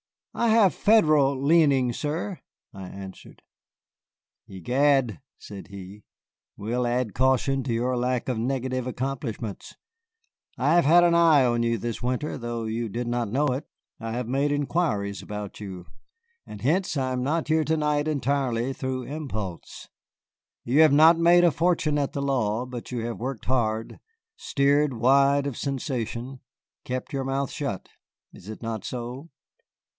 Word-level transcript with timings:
"I 0.33 0.47
have 0.47 0.73
Federal 0.73 1.39
leanings, 1.39 1.99
sir," 1.99 2.39
I 2.73 2.87
answered 2.87 3.43
"Egad," 4.47 5.19
said 5.37 5.67
he, 5.67 6.05
"we'll 6.57 6.87
add 6.87 7.13
caution 7.13 7.61
to 7.63 7.73
your 7.73 7.95
lack 7.97 8.27
of 8.29 8.39
negative 8.39 8.87
accomplishments. 8.87 9.75
I 10.57 10.73
have 10.75 10.85
had 10.85 11.03
an 11.03 11.13
eye 11.13 11.43
on 11.45 11.61
you 11.63 11.77
this 11.77 12.01
winter, 12.01 12.37
though 12.37 12.63
you 12.63 12.89
did 12.89 13.07
not 13.07 13.29
know 13.29 13.47
it. 13.47 13.67
I 13.99 14.13
have 14.13 14.27
made 14.27 14.51
inquiries 14.53 15.21
about 15.21 15.59
you, 15.59 15.85
and 16.47 16.61
hence 16.61 16.95
I 16.97 17.11
am 17.11 17.21
not 17.21 17.49
here 17.49 17.65
to 17.65 17.77
night 17.77 18.07
entirely 18.07 18.73
through 18.73 19.03
impulse. 19.03 19.89
You 20.63 20.81
have 20.81 20.93
not 20.93 21.19
made 21.19 21.43
a 21.43 21.51
fortune 21.51 21.99
at 21.99 22.13
the 22.13 22.21
law, 22.23 22.65
but 22.65 22.89
you 22.91 23.05
have 23.05 23.19
worked 23.19 23.45
hard, 23.45 23.99
steered 24.37 24.93
wide 24.93 25.45
of 25.45 25.57
sensation, 25.57 26.39
kept 26.85 27.13
your 27.13 27.25
mouth 27.25 27.51
shut. 27.51 27.89
Is 28.33 28.49
it 28.49 28.63
not 28.63 28.83
so?" 28.83 29.29